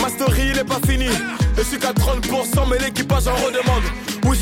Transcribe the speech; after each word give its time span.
Ma 0.00 0.08
story, 0.08 0.42
il 0.50 0.58
est 0.58 0.64
pas 0.64 0.80
fini. 0.86 1.08
Je 1.56 1.62
suis 1.62 1.78
qu'à 1.78 1.92
30%, 1.92 2.68
mais 2.70 2.78
l'équipage 2.78 3.26
en 3.28 3.34
redemande. 3.34 3.84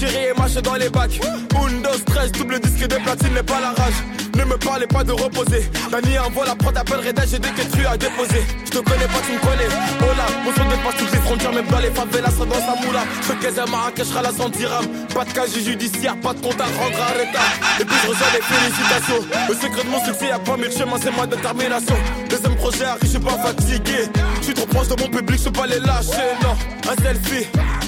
J'irai 0.03 0.31
et 0.31 0.39
marche 0.39 0.55
dans 0.55 0.75
les 0.75 0.89
bacs. 0.89 1.21
Windows 1.55 1.99
13, 2.07 2.33
double 2.33 2.59
disque 2.61 2.89
de 2.89 2.97
platine 2.97 3.35
n'est 3.35 3.43
pas 3.43 3.61
la 3.61 3.71
rage. 3.71 3.95
Ne 4.35 4.45
me 4.45 4.57
parlez 4.57 4.87
pas 4.87 5.05
de 5.05 5.13
reposer. 5.13 5.71
Dani 5.91 6.19
envoie 6.19 6.47
la 6.47 6.57
prod, 6.57 6.77
appelle 6.77 7.07
Reda, 7.07 7.23
j'ai 7.27 7.39
des 7.39 7.51
que 7.51 7.63
tu 7.63 7.87
as 7.87 7.97
déposé. 7.97 8.43
Je 8.65 8.71
te 8.71 8.79
connais 8.79 9.07
pas, 9.07 9.21
tu 9.27 9.33
me 9.33 9.39
connais. 9.39 9.69
Oh 10.01 10.07
là, 10.17 10.27
mon 10.45 10.53
son 10.55 10.69
dépasse 10.69 11.13
les 11.13 11.19
frontières, 11.33 11.53
même 11.53 11.67
dans 11.67 11.79
les 11.79 11.91
favelas, 11.91 12.31
dans 12.31 12.55
sa 12.55 12.87
moula. 12.87 13.05
Je 13.23 13.33
fais 13.33 13.61
à 13.61 13.67
Marrakech, 13.67 14.07
la 14.23 14.33
100 14.33 14.49
dirhams. 14.51 14.87
Pas 15.15 15.25
de 15.25 15.33
casier 15.33 15.63
judiciaire, 15.63 16.17
pas 16.21 16.35
de 16.35 16.41
compte 16.41 16.61
à 16.61 16.65
rendre 16.65 16.99
à. 16.99 17.81
Et 17.81 17.85
puis 17.85 17.97
je 18.03 18.09
reçois 18.09 18.27
les 18.35 18.43
félicitations. 18.43 19.27
Le 19.49 19.55
secret 19.55 19.85
de 19.85 19.89
mon 19.89 20.05
succès, 20.05 20.29
y'a 20.29 20.39
pas 20.39 20.57
mille 20.57 20.73
chemins, 20.73 20.99
c'est 21.03 21.17
ma 21.17 21.27
détermination. 21.27 21.97
Deuxième 22.29 22.57
projet 22.57 22.85
arrive, 22.85 23.03
je 23.03 23.09
suis 23.09 23.19
pas 23.19 23.39
fatigué. 23.39 24.09
Je 24.41 24.45
suis 24.45 24.55
trop 24.55 24.67
proche 24.67 24.89
de 24.89 25.03
mon 25.03 25.09
public, 25.09 25.39
je 25.39 25.45
peux 25.45 25.53
pas 25.53 25.67
les 25.67 25.81
lâcher, 25.81 26.29
non. 26.43 26.57
Un 26.91 27.03
selfie, 27.03 27.47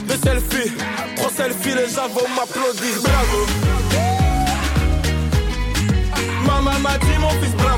deux 0.08 0.18
selfies, 0.22 0.72
trois 1.16 1.30
selfies, 1.30 1.74
les 1.74 1.94
gens 1.94 2.08
vont 2.08 2.28
m'applaudir. 2.34 2.94
Bravo. 3.02 3.46
Maman 6.46 6.78
m'a 6.80 6.98
dit 6.98 7.18
mon 7.18 7.30
fils 7.40 7.54
Bravo 7.56 7.73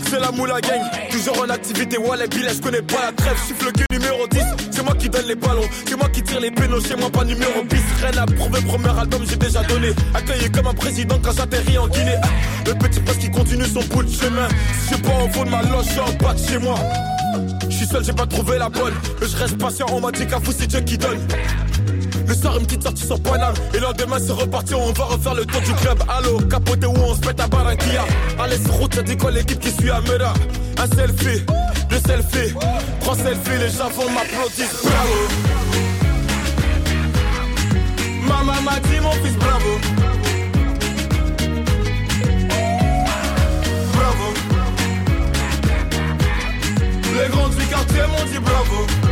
C'est 0.00 0.20
la 0.20 0.30
moula 0.32 0.60
gang. 0.60 0.80
Toujours 1.10 1.40
en 1.42 1.50
activité, 1.50 1.98
Wallet 1.98 2.28
Billet, 2.28 2.54
je 2.54 2.60
connais 2.60 2.82
pas 2.82 3.06
la 3.06 3.12
trêve. 3.12 3.36
Chiffre 3.46 3.66
le 3.66 3.98
numéro 3.98 4.26
10 4.26 4.40
C'est 4.70 4.82
moi 4.84 4.94
qui 4.94 5.08
donne 5.08 5.26
les 5.26 5.34
ballons. 5.34 5.68
C'est 5.86 5.96
moi 5.96 6.08
qui 6.08 6.22
tire 6.22 6.40
les 6.40 6.50
pénaux 6.50 6.80
Chez 6.80 6.96
moi 6.96 7.10
pas 7.10 7.24
numéro 7.24 7.62
bis 7.64 7.80
Rien 8.00 8.22
à 8.22 8.26
prouver, 8.26 8.60
premier 8.62 8.98
album 8.98 9.22
j'ai 9.28 9.36
déjà 9.36 9.62
donné. 9.62 9.90
Accueilli 10.14 10.50
comme 10.50 10.66
un 10.66 10.74
président 10.74 11.18
quand 11.22 11.32
j'atterris 11.32 11.78
en 11.78 11.88
Guinée. 11.88 12.16
Le 12.66 12.74
petit 12.74 13.00
poste 13.00 13.20
qui 13.20 13.30
continue 13.30 13.66
son 13.66 13.82
bout 13.84 14.02
de 14.02 14.10
chemin. 14.10 14.48
Si 14.88 14.94
je 14.94 15.00
pas 15.00 15.24
au 15.24 15.28
fond 15.28 15.44
de 15.44 15.50
ma 15.50 15.62
loge, 15.62 15.86
en 15.98 16.12
bas 16.24 16.34
de 16.34 16.38
chez 16.38 16.58
moi. 16.58 16.76
Je 17.68 17.76
suis 17.76 17.86
seul, 17.86 18.04
j'ai 18.04 18.12
pas 18.12 18.26
trouvé 18.26 18.58
la 18.58 18.68
bonne. 18.68 18.94
Je 19.20 19.36
reste 19.36 19.58
patient, 19.58 19.86
on 19.92 20.00
m'a 20.00 20.12
dit 20.12 20.26
qu'à 20.26 20.38
vous 20.38 20.52
c'est 20.52 20.66
Dieu 20.66 20.80
qui 20.80 20.98
donne 20.98 21.18
le 22.26 22.34
soir, 22.34 22.56
une 22.58 22.66
petite 22.66 22.82
sortie 22.82 23.06
sur 23.06 23.20
Paname. 23.20 23.54
Et 23.74 23.78
le 23.78 23.82
lendemain, 23.82 24.18
c'est 24.24 24.32
reparti, 24.32 24.74
on 24.74 24.92
va 24.92 25.04
refaire 25.04 25.34
le 25.34 25.44
tour 25.46 25.60
du 25.60 25.72
club. 25.74 26.02
Allo, 26.08 26.38
capoté 26.40 26.86
où 26.86 26.94
on 26.96 27.14
se 27.14 27.20
pète 27.20 27.40
à 27.40 27.46
Barranquilla? 27.46 28.04
Allez, 28.38 28.58
sur 28.58 28.74
route, 28.74 28.92
t'as 28.94 29.02
dit 29.02 29.16
quoi 29.16 29.30
l'équipe 29.30 29.58
qui 29.58 29.70
suit 29.70 29.90
à 29.90 30.00
Mera 30.00 30.34
Un 30.78 30.86
selfie, 30.96 31.42
deux 31.90 32.00
selfies, 32.06 32.54
trois 33.00 33.16
selfies, 33.16 33.58
les 33.58 33.70
gens 33.70 33.88
vont 33.90 34.10
m'applaudir. 34.10 34.66
Bravo. 34.84 35.52
Maman 38.26 38.62
m'a 38.62 38.80
dit, 38.80 39.00
mon 39.00 39.12
fils, 39.12 39.36
bravo. 39.36 39.78
Bravo. 43.94 44.24
Les 47.20 47.28
grands 47.28 47.48
du 47.48 47.66
quartier 47.66 48.02
m'ont 48.02 48.24
dit 48.30 48.38
bravo. 48.38 49.11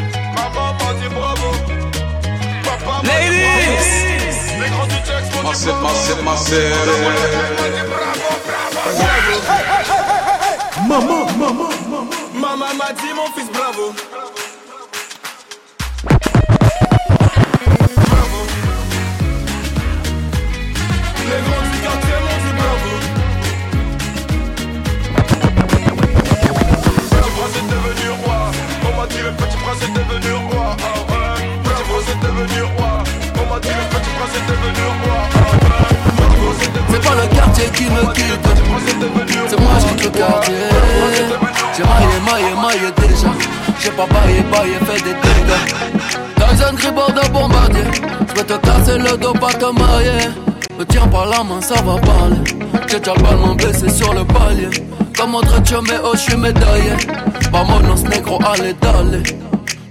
Ladies 3.03 3.89
Massive, 5.43 5.81
massive, 5.81 6.23
massive. 6.23 6.75
Maman, 10.87 11.25
maman, 11.37 11.69
maman. 11.89 12.07
Maman 12.33 12.73
m'a 12.77 12.93
dit 12.93 13.13
mon 13.15 13.27
fils 13.35 13.49
bravo. 13.51 13.93
Bravo. 18.09 18.39
Les 21.27 21.41
grands 21.45 21.67
du 21.71 21.77
quartier 21.81 22.17
m'ont 22.25 22.39
dit 22.43 22.55
bravo. 22.59 22.91
Prince 27.35 27.55
est 27.57 27.67
devenu 27.73 28.07
roi. 28.23 28.39
On 28.85 28.91
m'a 28.99 29.05
dit 29.07 29.21
le 29.23 29.31
petit 29.31 29.57
prince 29.57 29.81
est 29.83 29.93
devenu 29.93 30.33
roi. 30.51 30.65
Ah 30.79 30.85
ouais. 31.11 31.59
Petit 31.63 31.83
prince 31.89 32.09
devenu 32.21 32.61
roi. 32.77 32.90
C'est 36.89 37.01
pas 37.01 37.15
le 37.15 37.35
quartier 37.35 37.65
qui 37.73 37.83
me 37.85 38.13
quitte, 38.13 38.47
c'est 39.47 39.59
moi 39.59 39.71
qui 39.79 39.85
quitte 39.95 40.03
le 40.03 40.09
quartier. 40.09 40.55
J'ai 41.75 41.83
maillé, 41.83 42.19
maillé, 42.25 42.53
maillé 42.61 42.91
déjà. 42.97 43.31
J'ai 43.79 43.91
pas 43.91 44.05
baillé, 44.05 44.41
baillé, 44.51 44.75
fait 44.85 45.03
des 45.03 45.13
dégâts. 45.13 45.65
Dans 46.37 46.67
un 46.67 46.73
gribord 46.73 47.11
de 47.11 47.29
bombardier, 47.29 47.83
je 48.29 48.33
vais 48.35 48.43
te 48.43 48.57
casser 48.57 48.97
le 48.97 49.17
dos, 49.17 49.33
pas 49.33 49.53
te 49.53 49.65
marier. 49.79 50.29
Me 50.77 50.85
tiens 50.85 51.07
par 51.07 51.25
la 51.27 51.43
main, 51.43 51.61
ça 51.61 51.75
va 51.75 51.97
parler. 51.97 52.37
J'ai 52.87 52.99
déjà 52.99 53.13
le 53.15 53.21
ballon 53.21 53.55
blessé 53.55 53.89
sur 53.89 54.13
le 54.13 54.25
palier. 54.25 54.69
Comme 55.17 55.35
autre 55.35 55.61
mais 55.83 55.99
oh, 56.03 56.11
je 56.13 56.19
suis 56.19 56.35
médaillé. 56.35 56.93
Vamonos 57.51 58.03
negro, 58.09 58.39
allez, 58.43 58.73
d'aller. 58.73 59.23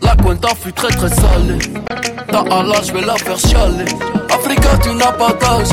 La 0.02 0.16
cuenta 0.16 0.48
fut 0.60 0.72
très 0.72 0.88
très 0.88 1.08
salée. 1.08 1.58
Ta 2.30 2.40
Allah, 2.40 2.76
je 2.86 2.92
vais 2.92 3.00
la 3.00 3.16
faire 3.16 3.38
chialer. 3.38 3.84
Africa, 4.32 4.70
tu 4.82 4.94
n'as 4.94 5.12
pas 5.12 5.32
d'âge. 5.40 5.68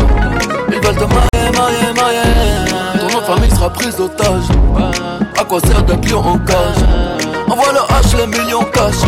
Ils 0.69 0.75
veulent 0.75 0.95
te 0.95 1.05
mailler, 1.05 1.51
mailler, 1.57 1.93
mailler. 1.95 2.99
Ton 2.99 3.07
nom 3.13 3.25
famille 3.25 3.51
sera 3.51 3.69
prise 3.71 3.95
d'otage. 3.95 4.43
À 5.39 5.43
quoi 5.43 5.59
sert 5.61 5.83
d'être 5.83 6.09
lion 6.09 6.19
en 6.19 6.37
cage? 6.39 6.83
Envoie 7.47 7.71
le 7.71 7.79
H, 7.79 8.17
les 8.17 8.27
millions 8.27 8.63
cash. 8.73 9.01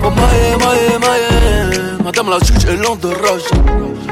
Pour 0.00 0.10
mailler, 0.10 0.56
mailler, 0.58 0.98
mailler. 1.00 1.78
Madame 2.04 2.30
la 2.30 2.38
juge 2.38 2.64
est 2.64 2.76
lente 2.76 3.00
de 3.00 3.08
rage. 3.08 3.48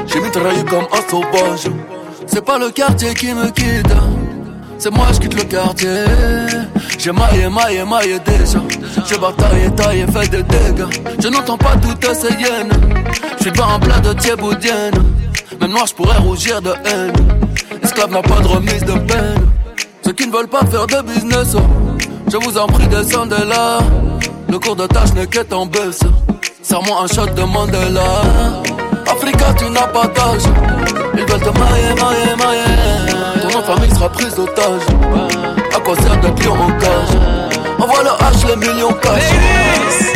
J'ai 0.07 0.21
mitraillé 0.21 0.63
comme 0.65 0.87
un 0.91 1.09
sauvage. 1.09 1.67
C'est 2.25 2.43
pas 2.43 2.57
le 2.57 2.71
quartier 2.71 3.13
qui 3.13 3.33
me 3.33 3.49
quitte. 3.51 3.93
C'est 4.77 4.91
moi, 4.91 5.07
je 5.13 5.19
quitte 5.19 5.33
le 5.33 5.43
quartier. 5.43 6.05
J'ai 6.97 7.11
maillé, 7.11 7.47
maillé, 7.47 7.83
maillé 7.85 8.19
déjà. 8.19 8.59
J'ai 9.07 9.17
bataillé, 9.17 9.69
taillé, 9.75 10.05
fait 10.07 10.29
des 10.29 10.43
dégâts. 10.43 10.85
Je 11.19 11.27
n'entends 11.27 11.57
pas 11.57 11.75
toutes 11.77 12.13
ces 12.15 12.33
hyènes. 12.33 12.71
Je 13.37 13.43
suis 13.43 13.51
pas 13.51 13.65
un 13.75 13.79
plat 13.79 13.99
de 13.99 14.13
thieboudienne. 14.13 14.95
Même 15.61 15.71
noir, 15.71 15.85
je 15.85 15.93
pourrais 15.93 16.17
rougir 16.17 16.61
de 16.61 16.71
haine. 16.85 17.13
Esclave 17.83 18.11
n'a 18.11 18.21
pas 18.21 18.39
de 18.39 18.47
remise 18.47 18.83
de 18.83 18.93
peine. 18.93 19.47
Ceux 20.03 20.13
qui 20.13 20.27
ne 20.27 20.31
veulent 20.31 20.47
pas 20.47 20.65
faire 20.65 20.87
de 20.87 21.01
business, 21.01 21.55
oh, 21.55 21.61
je 22.31 22.37
vous 22.37 22.57
en 22.57 22.67
prie, 22.67 22.87
descendez 22.87 23.45
là. 23.47 23.79
Le 24.49 24.59
cours 24.59 24.75
de 24.75 24.87
tâche 24.87 25.13
n'est 25.13 25.27
qu'être 25.27 25.53
en 25.53 25.65
baisse. 25.65 25.99
Serre-moi 26.63 27.03
un 27.03 27.07
shot 27.07 27.27
de 27.27 27.43
Mandela. 27.43 28.21
Africa, 29.09 29.53
tu 29.57 29.69
n'as 29.69 29.87
pas 29.87 30.07
d'âge. 30.07 30.43
Ils 31.13 31.25
veulent 31.25 31.39
te 31.39 31.59
mailler, 31.59 31.93
mailler, 32.01 32.35
mailler. 32.37 33.41
Ton 33.41 33.59
de 33.59 33.63
famille 33.63 33.93
sera 33.93 34.09
prise 34.09 34.35
d'otage. 34.35 35.56
À 35.89 36.15
d'être 36.17 36.43
lion 36.43 36.51
en 36.51 36.71
cage 36.79 37.15
Envoie 37.79 38.03
le 38.03 38.09
H, 38.09 38.45
les 38.45 38.55
millions 38.57 38.91
cash. 39.01 39.23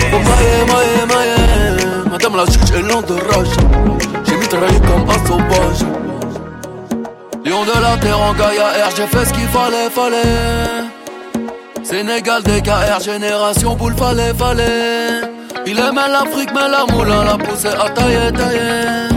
Pour 0.10 0.20
mailler, 0.20 0.66
mailler, 0.68 1.06
mailler. 1.08 2.10
Madame 2.12 2.36
la 2.36 2.44
juge 2.44 2.72
est 2.76 2.82
lente 2.82 3.08
de 3.08 3.14
rage. 3.14 3.48
J'ai 4.26 4.36
mitraillé 4.36 4.80
comme 4.82 5.10
un 5.10 5.26
sauvage. 5.26 5.86
Lion 7.46 7.64
de 7.64 7.82
la 7.82 7.96
terre 8.02 8.20
en 8.20 8.34
Gaïa 8.34 8.86
R, 8.86 8.92
j'ai 8.98 9.08
fait 9.08 9.26
ce 9.26 9.34
qu'il 9.34 9.48
fallait, 9.48 9.90
fallait. 9.90 10.90
Sénégal, 11.84 12.44
DKR, 12.44 13.00
génération 13.02 13.76
boule, 13.76 13.96
fallait, 13.96 14.34
fallait. 14.34 15.22
Il 15.66 15.80
aimait 15.80 16.10
l'Afrique, 16.10 16.50
mais 16.54 16.68
la 16.68 16.86
moulin 16.94 17.24
l'a 17.24 17.38
poussé 17.38 17.70
à 17.70 17.90
tailler, 17.92 18.30
tailler. 18.34 19.08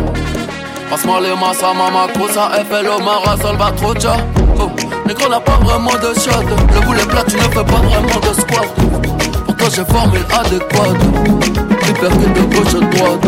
Passe-moi 0.89 1.21
les 1.21 1.35
massa, 1.35 1.75
mama, 1.75 2.07
cosa, 2.17 2.51
FLO, 2.71 3.01
Mara, 3.01 3.37
Salvatrocha. 3.43 4.19
Mais 5.07 5.15
qu'on 5.15 5.29
n'a 5.29 5.41
pas 5.41 5.59
vraiment 5.63 5.95
de 5.95 6.13
shot 6.19 6.43
Le 6.75 6.81
boulet 6.87 7.05
plat 7.05 7.23
tu 7.29 7.37
ne 7.37 7.43
fais 7.43 7.51
pas 7.55 7.63
vraiment 7.63 8.21
de 8.21 8.33
squat 8.41 8.69
Pourtant 9.47 9.71
j'ai 9.75 9.85
formule 9.85 10.27
adéquate 10.33 10.99
Tu 11.85 11.93
percutes 11.93 12.33
de 12.33 12.43
gauche 12.55 12.75
à 12.75 12.81
droite 12.81 13.25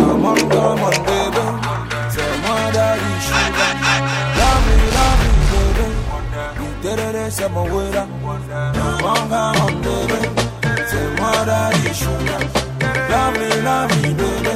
c'est 7.31 7.49
mon 7.51 7.65
wera 7.65 8.07
Manga 9.03 9.53
mon 9.59 9.73
bébé 9.81 10.21
C'est 10.89 11.09
moi 11.21 11.33
me, 13.33 13.49
bébé 14.17 14.55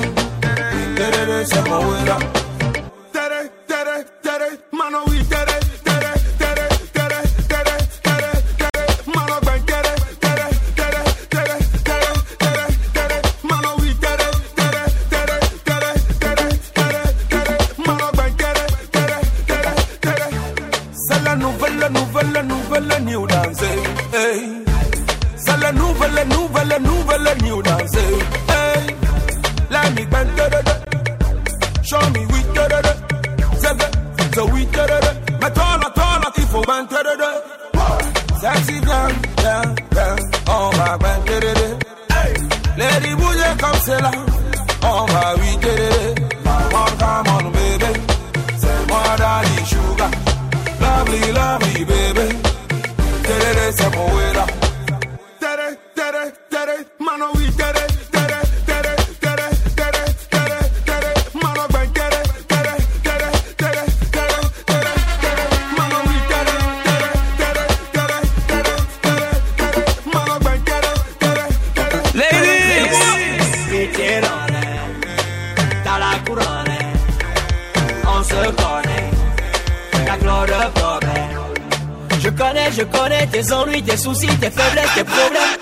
je 82.81 82.85
connais 82.87 83.27
tes 83.27 83.53
ennuis, 83.53 83.83
tes 83.83 83.97
soucis, 83.97 84.27
tes 84.39 84.51
faiblesses, 84.51 84.95
tes 84.95 85.05
problèmes. 85.05 85.57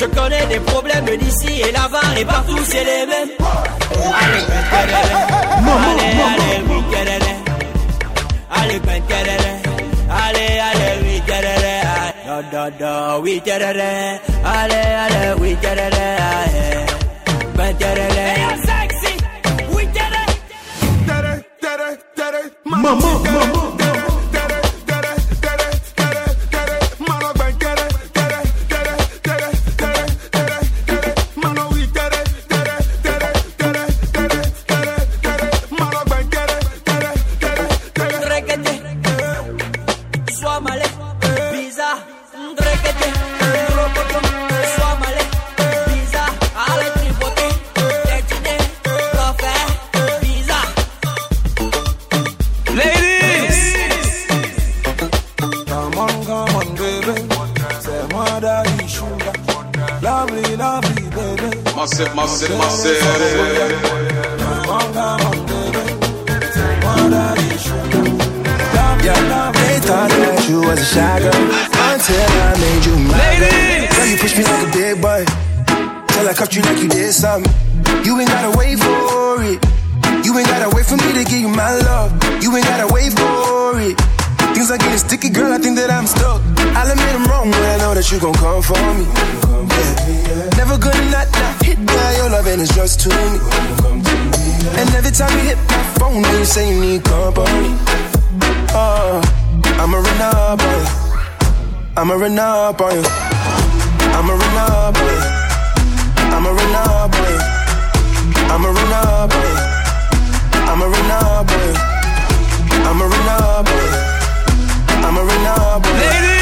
Je 0.00 0.06
connais 0.06 0.46
des 0.46 0.60
problèmes 0.60 1.04
d'ici 1.16 1.60
et 1.60 1.72
là-bas 1.72 2.18
et 2.18 2.24
partout, 2.24 2.58
c'est 2.64 2.84
les 2.84 3.06
mêmes. 3.06 3.30
Allez, 4.20 4.42
ben, 4.48 4.62
allez, 4.78 4.94
allez, 6.28 6.58
allez, 8.50 8.80
ben, 8.80 9.02
allez, 10.10 10.60
allez, 10.68 10.94
oui, 11.02 11.16
oui, 13.22 13.40
allez, 14.44 14.86
allez, 15.04 15.32
oui, 15.40 15.56
ben, 17.54 17.74
sexy, 18.66 19.14
oui, 19.72 19.84
maman, 22.64 22.96
maman. 22.96 23.67
myself, 61.88 62.14
myself, 62.14 62.58
myself. 62.58 62.98
Thought 69.88 70.10
that 70.10 70.44
you 70.50 70.60
was 70.60 70.76
a 70.76 70.84
shy 70.84 71.18
girl 71.18 71.32
until 71.32 72.28
I 72.28 72.52
made 72.60 72.84
you 72.84 72.92
my 73.08 73.16
Ladies! 73.40 73.88
Girl, 73.96 74.04
you 74.04 74.16
push 74.20 74.36
me 74.36 74.44
like 74.44 74.68
a 74.68 74.72
big 74.76 75.00
boy 75.00 75.24
till 76.12 76.28
I 76.28 76.34
cuffed 76.36 76.54
you 76.54 76.60
like 76.60 76.76
you 76.82 76.90
did 76.90 77.10
something. 77.14 77.48
You 78.04 78.20
ain't 78.20 78.28
gotta 78.28 78.52
wait 78.58 78.76
for 78.76 78.87
you 88.12 88.18
gon' 88.18 88.32
come 88.34 88.62
for 88.62 88.80
me. 88.96 89.04
Never 90.56 90.78
gonna 90.78 91.10
not, 91.10 91.28
not 91.28 91.62
hit 91.62 91.78
your 92.16 92.30
love 92.30 92.46
is 92.46 92.70
just 92.70 93.00
to 93.00 93.08
me. 93.10 93.38
And 94.80 94.88
every 94.96 95.10
time 95.10 95.32
you 95.36 95.44
hit 95.50 95.58
my 95.68 95.82
phone, 95.98 96.22
you 96.22 96.44
say 96.44 96.72
you 96.72 96.80
need 96.80 97.04
company. 97.04 97.76
Oh, 98.72 99.20
I'ma 99.76 99.98
run 99.98 100.20
up 100.22 100.60
on 100.62 100.70
you. 100.70 100.86
I'ma 101.98 102.14
run 102.14 102.38
up 102.38 102.80
on 102.80 102.94
you. 102.96 103.04
I'ma 104.16 104.32
run 104.32 104.56
up 104.56 104.96
on 104.96 105.04
you. 105.04 105.20
I'ma 106.32 106.50
run 106.50 106.74
up 106.74 107.14
on 107.14 107.28
you. 107.28 107.40
I'ma 108.48 108.68
run 108.70 108.92
up 108.94 109.34
on 109.34 109.42
you. 109.42 109.58
I'ma 110.70 110.84
run 110.86 111.10
up 111.10 111.50
on 111.50 111.60
you. 111.60 111.74
I'ma 112.88 113.04
run 113.04 113.28
up 113.28 113.68
on 113.68 113.82
you. 113.84 114.00
I'ma 115.04 115.20
run 115.20 115.46
up 115.46 115.86
on 115.86 116.32
you. 116.32 116.37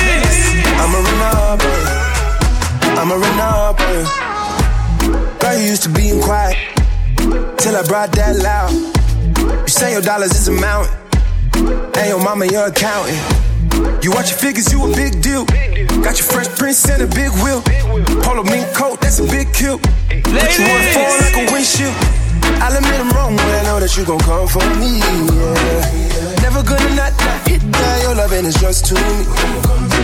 I'm 0.80 0.92
a 0.95 1.00
runner, 1.06 1.56
boy. 1.62 1.83
I'm 3.00 3.11
a 3.11 3.16
runner, 3.16 3.73
boy. 3.78 5.38
Girl, 5.40 5.59
you 5.59 5.66
used 5.66 5.83
to 5.85 5.88
being 5.88 6.21
quiet 6.23 6.56
till 7.59 7.76
I 7.76 7.83
brought 7.87 8.12
that 8.12 8.37
loud. 8.37 8.73
You 9.62 9.68
say 9.68 9.92
your 9.92 10.02
dollars 10.02 10.33
is 10.33 10.49
a 10.49 10.52
mountain, 10.52 10.95
and 11.97 12.09
your 12.09 12.23
mama 12.23 12.47
your 12.47 12.66
accountant. 12.66 13.18
You 14.02 14.11
watch 14.12 14.30
your 14.30 14.38
figures, 14.38 14.73
you 14.73 14.83
a 14.85 14.95
big 14.95 15.21
deal. 15.21 15.45
Got 16.02 16.18
your 16.18 16.28
fresh 16.28 16.49
prince 16.56 16.88
and 16.88 17.02
a 17.02 17.06
big 17.06 17.30
wheel. 17.42 17.62
Polo 18.23 18.42
mink 18.45 18.73
coat, 18.75 19.00
that's 19.00 19.18
a 19.18 19.25
big 19.25 19.52
kill. 19.52 19.78
But 19.78 20.50
you 20.56 20.64
wanna 20.64 20.92
fall 20.95 21.12
like 21.21 21.37
a 21.37 21.52
windshield. 21.52 21.95
I'll 22.62 22.76
admit 22.76 23.00
I'm 23.00 23.11
wrong, 23.11 23.37
but 23.37 23.47
I 23.47 23.62
know 23.64 23.80
that 23.80 23.97
you 23.97 24.04
gon' 24.04 24.21
come 24.21 24.49
for 24.49 24.64
me. 24.80 24.99
Yeah. 24.99 26.42
Never 26.42 26.62
gonna 26.62 26.95
not, 26.95 27.12
not 27.21 27.49
hit 27.49 27.61
that. 27.73 28.02
Your 28.02 28.14
loving 28.14 28.47
is 28.47 28.54
just 28.54 28.87
too 28.87 28.95
me. 28.95 29.96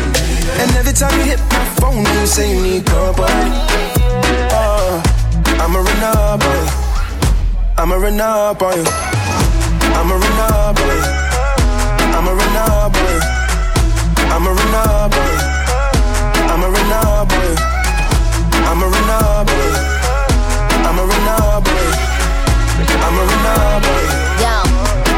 And 0.61 0.71
every 0.77 0.93
time 0.93 1.15
you 1.19 1.25
hit 1.25 1.41
my 1.51 1.65
phone, 1.79 2.05
you 2.05 2.27
say 2.27 2.51
you 2.55 2.61
need 2.63 2.87
cover. 2.87 3.27
Uh, 4.51 5.03
I'm 5.63 5.75
a 5.75 5.81
runner 5.81 6.39
boy. 6.43 6.63
I'm 7.79 7.93
a 7.93 7.99
runner 7.99 8.55
boy. 8.55 8.83
I'm 9.97 10.11
a 10.11 10.17
runner 10.23 10.73
boy. 10.75 10.99
I'm 12.15 12.27
a 12.29 12.33
runner 12.35 12.91
boy. 12.91 13.17
I'm 14.33 14.47
a 14.47 14.51
runner 14.51 15.09
boy. 15.11 15.33
I'm 16.51 16.63
a 16.63 16.69
runner 16.71 17.25
boy. 17.31 17.51
I'm 18.63 18.83
a 18.83 18.87
runner 18.93 19.45
boy. 19.47 19.71
I'm 20.87 20.99
a 20.99 21.05
runner 21.11 21.61
boy. 21.67 21.87
I'm 23.05 23.17
a 23.19 23.23
runner 23.31 23.81
boy. 23.85 24.05
Yo. 24.43 24.55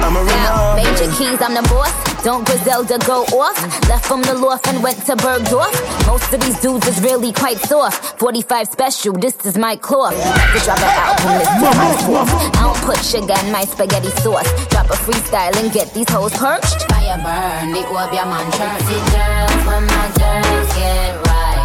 I'm 0.04 0.16
a 0.16 0.20
runner 0.20 0.56
boy. 0.74 0.84
Major 0.84 1.08
keys, 1.16 1.40
I'm 1.40 1.54
the 1.54 1.62
boss. 1.68 2.13
Don't 2.24 2.46
Griselda 2.46 2.96
go 3.06 3.20
off? 3.36 3.60
Left 3.86 4.06
from 4.06 4.22
the 4.22 4.32
loft 4.32 4.66
and 4.66 4.82
went 4.82 4.96
to 5.04 5.14
Bergdorf. 5.14 5.76
Most 6.06 6.32
of 6.32 6.40
these 6.40 6.58
dudes 6.58 6.88
is 6.88 6.98
really 7.02 7.32
quite 7.32 7.58
soft. 7.58 8.18
45 8.18 8.66
special, 8.66 9.12
this 9.12 9.36
is 9.44 9.58
my 9.58 9.76
claw. 9.76 10.08
To 10.08 10.58
drop 10.64 10.78
an 10.78 10.88
album, 11.04 11.36
this 11.36 11.48
is 11.52 11.60
my 11.60 11.92
source. 12.00 12.32
I 12.32 12.62
don't 12.64 12.80
put 12.80 12.96
sugar 13.04 13.34
in 13.44 13.52
my 13.52 13.66
spaghetti 13.66 14.08
sauce. 14.24 14.48
Drop 14.70 14.86
a 14.86 14.96
freestyle 15.04 15.54
and 15.62 15.70
get 15.70 15.92
these 15.92 16.08
hoes 16.08 16.32
perched. 16.32 16.88
Fire 16.88 17.20
burn, 17.20 17.76
it 17.76 17.84
will 17.92 18.08
be 18.08 18.16
a 18.16 18.24
man 18.24 18.48
Jersey 18.56 19.00
girls, 19.12 19.60
when 19.68 19.84
my 19.84 20.08
girls 20.16 20.68
get 20.80 21.12
right. 21.28 21.60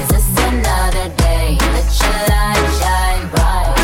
Is 0.00 0.08
this 0.08 0.28
another 0.48 1.12
day? 1.20 1.58
Let 1.60 1.88
your 2.00 2.20
light 2.32 2.68
shine 2.80 3.28
bright. 3.36 3.76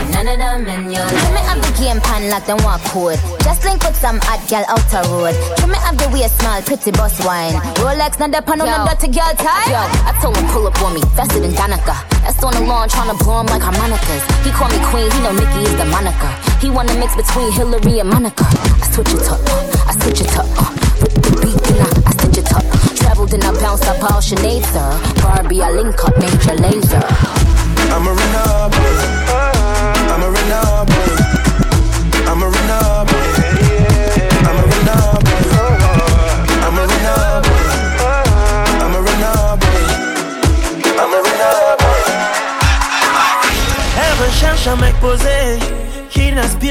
Ain't 0.00 0.10
none 0.16 0.32
of 0.32 0.64
them 0.64 0.86
in 0.86 0.92
your 0.92 1.04
life 1.04 1.67
game 1.78 2.00
pan 2.02 2.28
like 2.28 2.44
them 2.46 2.58
walk 2.66 2.82
code. 2.90 3.18
Just 3.46 3.64
link 3.64 3.82
with 3.86 3.96
some 3.96 4.18
hot 4.26 4.42
gal 4.50 4.66
out 4.66 4.82
the 4.90 5.00
road. 5.08 5.34
Trim 5.58 5.70
me 5.70 5.78
have 5.78 5.96
the 5.96 6.10
waist 6.10 6.34
small, 6.38 6.60
pretty 6.62 6.90
boss 6.90 7.14
wine. 7.24 7.54
Rolex, 7.78 8.18
not 8.18 8.34
the 8.34 8.42
pan 8.42 8.60
on 8.60 8.66
the 8.66 8.78
dirty 8.90 9.08
girl 9.14 9.32
tie. 9.38 9.70
Yo, 9.70 9.80
I 10.04 10.12
told 10.20 10.36
him 10.36 10.46
pull 10.50 10.66
up 10.66 10.76
on 10.82 10.94
me, 10.94 11.00
faster 11.14 11.38
than 11.38 11.54
Danica. 11.54 11.94
That's 12.26 12.42
on 12.42 12.52
the 12.54 12.66
lawn, 12.66 12.90
trying 12.90 13.10
to 13.14 13.16
blow 13.22 13.40
him 13.40 13.46
like 13.46 13.62
harmonicas. 13.62 14.22
He 14.42 14.50
call 14.50 14.68
me 14.68 14.78
queen, 14.90 15.08
he 15.08 15.18
know 15.22 15.32
Nicki 15.32 15.70
is 15.70 15.74
the 15.78 15.86
moniker. 15.86 16.32
He 16.58 16.68
wanna 16.68 16.98
mix 16.98 17.14
between 17.14 17.50
Hillary 17.54 18.02
and 18.02 18.10
Monica. 18.10 18.44
I 18.44 18.86
switch 18.90 19.14
it 19.14 19.26
up, 19.30 19.40
I 19.86 19.94
switch 20.02 20.20
it 20.26 20.34
up. 20.34 20.50
With 20.98 21.14
the 21.14 21.30
beat, 21.38 21.58
then 21.62 21.78
I, 21.78 21.88
I 21.94 22.12
stitch 22.18 22.42
it 22.42 22.50
up. 22.52 22.66
Traveled 22.98 23.32
and 23.32 23.44
I 23.44 23.54
bounced 23.62 23.86
up 23.86 24.02
all 24.02 24.18
Sinead, 24.18 24.66
sir. 24.74 24.90
Barbie, 25.22 25.62
I 25.62 25.70
link 25.70 25.94
up, 26.02 26.18
major 26.18 26.58
laser. 26.58 27.06
I'm 27.94 28.02
a 28.02 28.12
renegade. 28.18 29.30
I'm 30.10 30.22
a 30.22 30.30
renegade. 30.34 31.18
I'm 31.18 31.27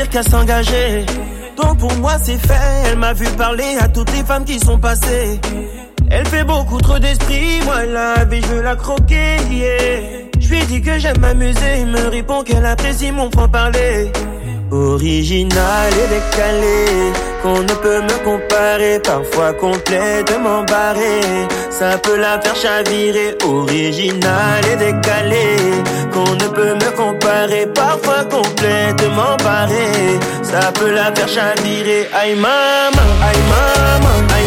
qu'à 0.05 0.23
s'engager. 0.23 1.05
Donc 1.55 1.79
pour 1.79 1.93
moi 1.95 2.13
c'est 2.21 2.37
fait, 2.37 2.53
elle 2.85 2.97
m'a 2.97 3.13
vu 3.13 3.25
parler 3.37 3.77
à 3.79 3.87
toutes 3.87 4.11
les 4.11 4.23
femmes 4.23 4.45
qui 4.45 4.59
sont 4.59 4.77
passées. 4.77 5.39
Elle 6.09 6.25
fait 6.27 6.43
beaucoup 6.43 6.79
trop 6.79 6.99
d'esprit, 6.99 7.61
moi 7.65 7.83
la 7.85 8.23
vie 8.25 8.41
je 8.41 8.47
veux 8.47 8.61
la 8.61 8.75
croquer. 8.75 9.37
Je 10.39 10.49
lui 10.49 10.63
dis 10.65 10.81
que 10.81 10.97
j'aime 10.99 11.19
m'amuser, 11.19 11.79
il 11.79 11.87
me 11.87 12.07
répond 12.07 12.43
qu'elle 12.43 12.65
apprécie 12.65 13.11
mon 13.11 13.29
franc-parler. 13.31 14.11
Original 14.69 15.93
et 15.93 16.07
décalé, 16.09 17.13
qu'on 17.41 17.59
ne 17.61 17.73
peut 17.81 18.01
me 18.01 18.23
comparer, 18.25 18.99
parfois 18.99 19.53
complètement 19.53 20.63
barré. 20.63 21.21
Ça 21.69 21.97
peut 21.97 22.17
la 22.17 22.39
faire 22.41 22.55
chavirer, 22.55 23.37
original 23.45 24.65
et 24.71 24.75
décalé, 24.75 25.55
qu'on 26.17 26.33
ne 26.33 26.47
peut 26.47 26.73
me 26.73 26.89
comparer, 26.95 27.67
parfois 27.67 28.23
complètement 28.25 29.35
barré. 29.43 30.19
Ça 30.41 30.71
peut 30.73 30.91
la 30.91 31.13
faire 31.13 31.27
chavirer, 31.27 32.09
aïe 32.13 32.35
maman, 32.35 33.09
aïe 33.27 33.43
maman, 33.53 34.17
aïe 34.35 34.46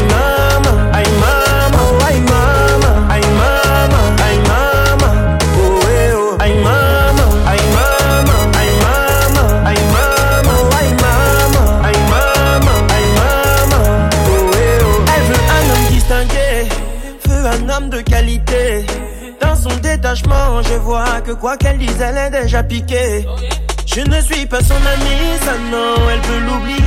Je 22.73 24.01
ne 24.03 24.21
suis 24.21 24.47
pas 24.47 24.61
son 24.63 24.75
amie, 24.75 25.39
ça 25.45 25.55
non, 25.73 25.97
elle 26.13 26.21
peut 26.21 26.39
l'oublier, 26.47 26.79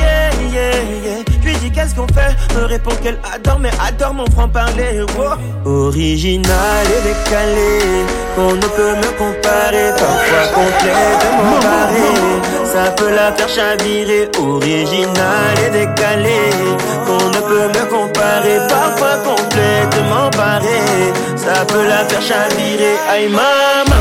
yeah, 0.53 0.71
yeah. 1.03 1.23
Je 1.41 1.47
lui 1.49 1.55
dis 1.57 1.71
qu'est-ce 1.71 1.93
qu'on 1.93 2.07
fait, 2.07 2.33
me 2.55 2.65
répond 2.65 2.91
qu'elle 3.03 3.19
adore, 3.33 3.59
mais 3.59 3.71
adore 3.85 4.13
mon 4.13 4.25
franc-parler. 4.31 5.03
Original 5.65 6.85
et 6.87 7.01
décalé, 7.09 8.05
qu'on 8.35 8.53
ne 8.53 8.61
peut 8.61 8.95
me 8.95 9.09
comparer, 9.17 9.91
parfois 9.99 10.47
complètement 10.55 11.59
barré. 11.61 12.11
Ça 12.63 12.91
peut 12.91 13.13
la 13.13 13.33
faire 13.33 13.49
chavirer, 13.49 14.29
original 14.39 15.53
et 15.67 15.69
décalé, 15.69 16.39
qu'on 17.05 17.27
ne 17.27 17.41
peut 17.49 17.67
me 17.67 17.85
comparer, 17.89 18.59
parfois 18.69 19.17
complètement 19.25 20.29
barré. 20.37 20.79
Ça 21.35 21.65
peut 21.65 21.85
la 21.85 22.05
faire 22.05 22.21
chavirer, 22.21 22.95
aïe 23.11 23.27
maman, 23.27 23.92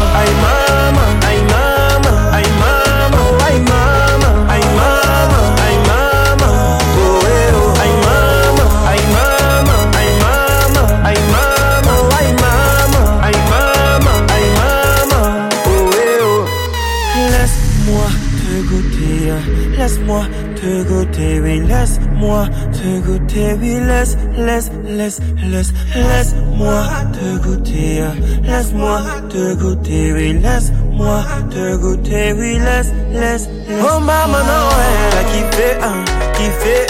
te 20.83 20.89
goûter, 20.89 21.41
oui, 21.41 21.61
laisse-moi 21.61 22.47
te 22.73 23.01
goûter, 23.07 23.55
oui, 23.61 23.79
laisse, 23.87 24.17
laisse, 24.37 24.71
laisse, 24.85 25.21
laisse, 25.51 25.73
laisse-moi 25.95 26.83
te 27.13 27.39
goûter, 27.43 28.03
laisse-moi 28.43 29.01
te 29.29 29.55
goûter, 29.55 30.13
oui, 30.13 30.33
laisse-moi 30.43 31.23
te 31.51 31.77
goûter, 31.77 32.33
oui, 32.33 32.59
laisse, 32.59 32.93
laisse, 33.13 33.49
laisse. 33.69 33.85
Oh 33.85 34.01
maman, 34.01 34.39
non, 34.39 34.69
elle 34.89 35.19
a 35.19 35.25
kiffé, 35.25 35.69
hein, 35.83 36.05
kiffé, 36.35 36.87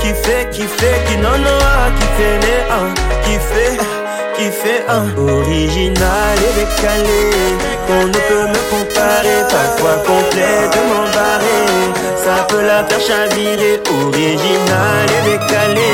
kiffé, 0.00 0.48
kiffé, 0.52 0.90
qui 1.06 1.16
non, 1.18 1.38
non, 1.38 1.58
ah, 1.62 1.90
kiffé, 1.98 2.28
les, 2.42 2.62
hein, 2.72 2.94
kiffé 3.24 3.95
qui 4.36 4.50
fait 4.50 4.84
un 4.88 5.06
original 5.16 6.36
et 6.46 6.54
décalé 6.60 7.22
qu'on 7.86 8.06
ne 8.06 8.20
peut 8.28 8.46
me 8.52 8.60
comparer, 8.70 9.40
parfois 9.48 9.96
complètement 10.04 11.06
barré. 11.14 11.58
Ça 12.24 12.44
peut 12.48 12.62
la 12.62 12.84
faire 12.84 13.00
chavirer, 13.00 13.80
original 14.04 15.06
et 15.16 15.30
décalé 15.30 15.92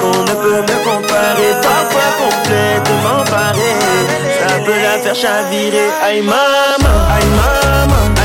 qu'on 0.00 0.22
ne 0.22 0.34
peut 0.42 0.62
me 0.62 0.76
comparer, 0.84 1.52
parfois 1.62 2.10
complètement 2.24 3.24
barré. 3.30 3.72
Ça 4.40 4.58
peut 4.64 4.80
la 4.82 4.98
faire 4.98 5.14
chavirer, 5.14 5.88
aïe 6.02 6.22
maman, 6.22 6.98
aïe 7.14 7.26
maman. 7.26 8.17